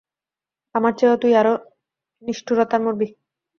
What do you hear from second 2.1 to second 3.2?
নিষ্ঠুরভাবে মরবি।